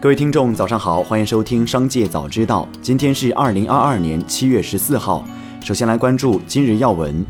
[0.00, 2.68] 各位听众，早上好，欢迎收听《商界早知道》。
[2.80, 5.24] 今天是二零二二年七月十四号。
[5.60, 7.26] 首先来关注今日要闻。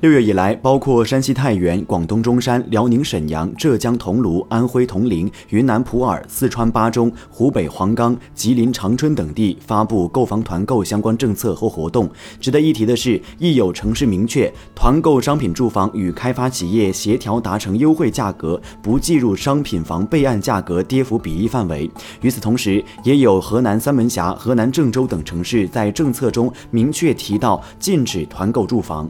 [0.00, 12.08] 六月以来，包括山西太原、广东中山、辽宁沈阳、浙江桐庐、安徽铜陵、云南普洱、四川巴中、湖北黄冈、吉林长春等地发布购房团购相关政策和活动。
[12.40, 21.90] 值得一提的是，亦有城市明确，团购商品住房与开发企业协调达成优惠价格，不计入商品房备案价格跌幅比例范围。
[22.22, 29.06] 与此同时，也有河南三门峡、河南郑州等城市在政策中明确提到禁止团购住房。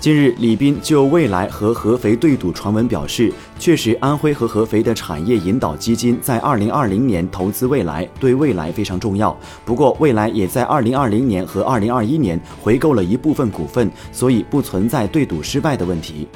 [0.00, 9.36] 近日，李斌就未来和合肥对赌传闻表示，确实，安徽和合肥的产业引导基金在二零二零年投资未来，对未来非常重要。
[9.64, 16.28] 不过，未来也在二零二零年和二零二一年回购了一部分股份，所以不存在对赌失败的问题。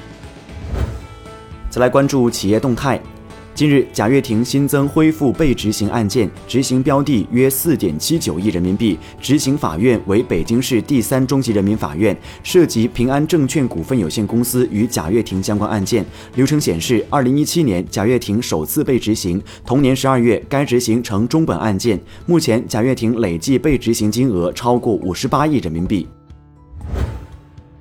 [1.70, 3.00] 再来关注企业动态。
[3.62, 16.04] 近日，贾跃亭新增恢复被执行案件，执行标的约四点七九亿人民币，执行法院为北京市第三中级人民法院，涉及平安证券股份有限公司与贾跃亭相关案件。
[16.34, 22.00] 流程显示，二零一七年贾跃亭首次被执行，同年十二月该执行成中本案件。
[22.26, 26.08] 目前，贾跃亭累计被执行金额超过五十八亿人民币。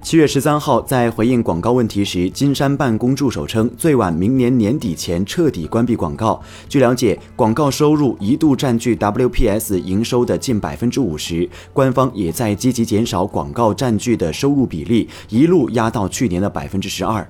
[0.03, 6.41] 七月十三号，在回应广告问题时，金山办公助手称，最晚明年年底前彻底关闭广告。
[6.67, 17.25] 据了解，广告收入一度占据 WPS 营收的近百分之五十，官方也在积极减少广告占据的收入比例，一路压到去年的百分之十二。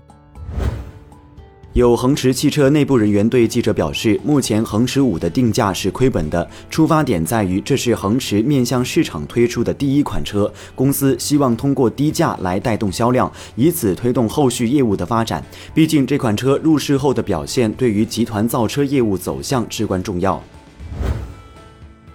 [1.73, 15.41] 有恒驰汽车内部人员对记者表示，目前恒驰五的定价是亏本的，出发点在于这是恒驰面向市场推出的第一款车，公司希望通过低价来带动销量，以此推动后续业务的发展。
[15.73, 20.43] 毕竟这款车入市后的表现，对于集团造车业务走向至关重要。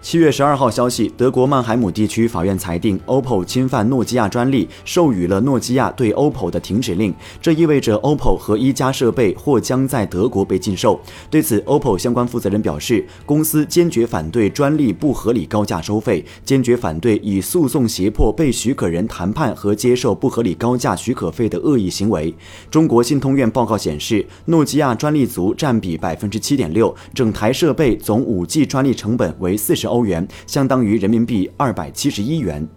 [0.09, 7.13] 七月十二号消息，德国曼海姆地区法院裁定，OPPO 侵犯诺基亚专利，授予了诺基亚对 OPPO 的停止令。
[7.43, 11.01] 这意味着 OPPO 和一加设备或将在德国被禁售。
[11.29, 22.33] 对此，OPPO 相关负责人表示，公司坚决反对专利不合理高价收费，坚决反对以诉讼胁迫被许可人谈判和接受不合理高价许可费的恶意行为。
[22.71, 29.96] 中国信通院报告显示，诺基亚专利族占比百分之七点六，整台设备总五 G 专利成本为四十欧。
[29.97, 32.69] 欧元相当于人民币二百七十一元。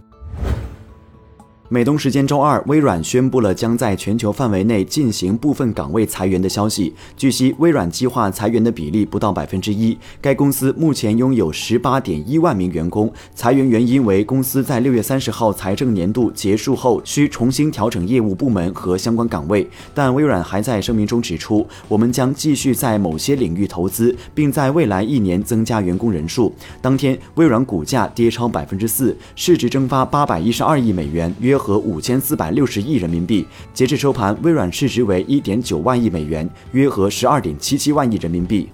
[1.72, 6.91] 美东时间周二，微软宣布了将在全球范围内进行部分岗位裁员的消息。
[7.16, 9.96] 据悉，微软计划裁员的比例不到百分之一。
[10.19, 13.13] 该公司目前拥有十八点一万名员工。
[13.35, 19.69] 裁员原因为公司在六月三十号财政年度结束后需重新调整业务部门和相关岗位。
[19.94, 26.51] 但微软还在声明中指出，我们将继续在某些领域投资，并在未来一年增加员工人数。
[26.81, 31.58] 当天，微软股价跌超百分之四，市值蒸发八百一十二亿美元，约。
[31.59, 33.45] 和五千四百六十亿人民币。
[33.73, 38.69] 截至收盘，微软市值为一点九万亿美元，约合十二点七七万亿人民币。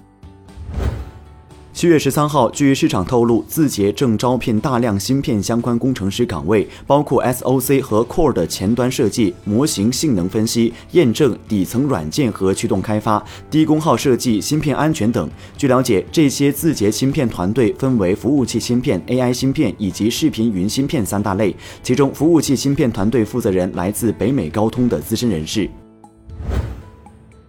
[1.76, 15.28] 七月十三号，据市场透露，字节正招聘大量芯片相关工程师岗位，包括 SOC 和 Core 的前端设计、模型性能分析、验证、底层软件和驱动开发、低功耗设计、芯片安全等。
[15.58, 25.68] 据了解，这些字节芯片团队分为服务器芯片、AI 芯片以及视频云芯片三大类，其中服务器芯片团队负责人来自北美高通的资深人士。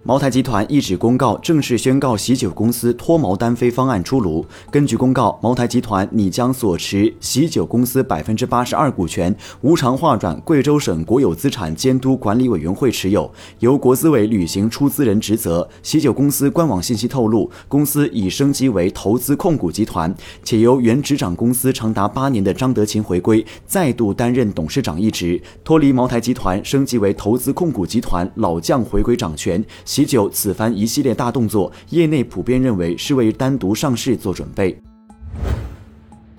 [0.07, 4.45] 茅台集团一纸公告正式宣告喜酒公司脱毛单飞方案出炉。
[4.71, 13.29] 根据公告，茅台集团拟将所持喜酒公司百分之八十二股权无偿划转贵州省国有资产监督管理委员会持有，
[13.59, 15.67] 由国资委履行出资人职责。
[15.83, 29.61] 喜酒公司官网信息透露，公司已升级为投资控股集团，且由原执掌公司长达八年的张德勤回归，再度担任董事长一职，脱离茅台集团升级为投资控股集团老将回归掌权。
[29.97, 34.79] 喜酒此番一系列大动作，业内普遍认为是为单独上市做准备。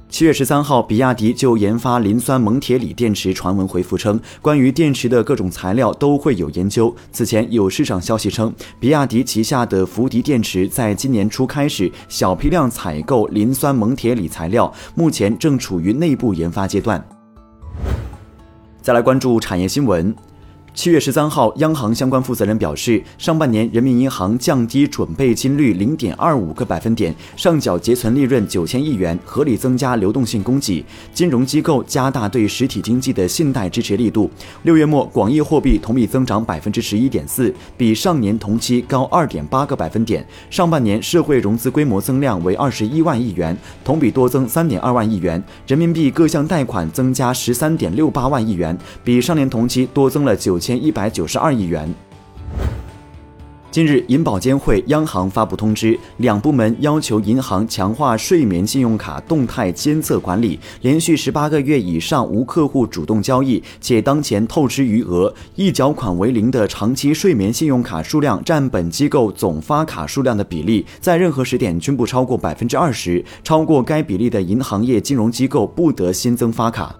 [0.08, 6.94] 七月十三号，比亚迪就研发磷酸锰铁锂电池传闻回复称，关于电池的各种材料都会有研究。
[7.10, 17.04] 此前有市场消息称，比亚迪旗下的福迪电池在今年初开始小批量采购磷酸锰铁锂材料，目前正处于内部研发阶段。
[18.80, 20.14] 再来关注产业新闻。
[20.78, 30.84] 七月十三号，央行相关负责人表示，上半年人民银行降低准备金率零点二五个百分点，上缴结存利润九千亿元，合理增加流动性供给。
[31.12, 34.30] 金融机构加大对实体经济的信贷支持力度。
[34.62, 40.24] 六月末，广义货币同比增长百分之十一点四，比上年同期高二点八个百分点。
[40.48, 45.42] 上半年社会融资规模增量为二十一万亿元，同比多增三点二万亿元。
[45.66, 50.67] 人民币各项贷款增加十三点六八万亿元，比上年同期多增了九千。
[50.68, 51.88] 千一百九十二亿元。
[53.70, 76.94] 近日，银保监会、央行发布通知，两部门要求银行强化睡眠信用卡动态监测管理，连续十八个月以上无客户主动交易，且当前透支余额、一缴款为零的长期睡眠信用卡数量占本机构总发卡数量的比例，在任何时点均不超过百分之二十，超过该比例的银行业金融机构不得新增发卡。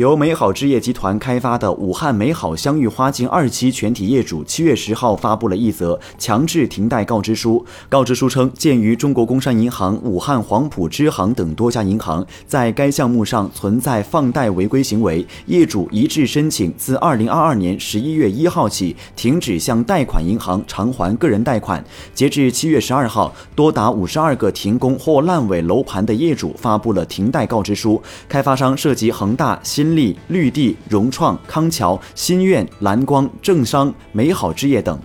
[0.00, 7.62] 由美好置业集团开发的武汉美好香芋花径二期全体业主七月十号发布了一则强制停贷告知书。
[7.86, 21.84] 告知书称，鉴于中国工商银行、武汉黄埔支行等多家银行在该项目上存在放贷违规行为，业主一致申请自二零二二年十一月一号起停止向贷款银行偿还个人贷款。
[22.14, 29.89] 截至七月十二号，多达五十二个停工或烂尾楼盘的业主发布了停贷告知书，开发商涉及恒大新。
[29.96, 34.98] 力、绿地、融创、康桥、新苑、蓝光、正商、美好置业等。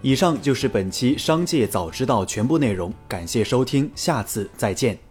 [0.00, 5.07] 以上就是本期《商界早知道》全部内容，感谢收听，下次再见。